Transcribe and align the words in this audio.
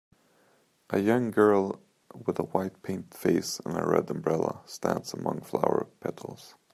A 0.89 0.97
young 0.99 1.29
girl 1.29 1.79
with 2.25 2.39
a 2.39 2.43
white 2.43 2.81
painted 2.81 3.13
face 3.13 3.59
and 3.63 3.75
red 3.75 4.09
umbrella 4.09 4.63
stands 4.65 5.13
among 5.13 5.41
flower 5.41 5.85
petals. 5.99 6.55